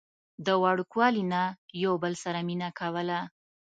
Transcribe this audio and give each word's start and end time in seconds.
د 0.45 0.47
وړوکوالي 0.63 1.23
نه 1.33 1.41
يو 1.83 1.93
بل 2.03 2.13
سره 2.23 2.39
مينه 2.47 2.69
کوله 2.79 3.19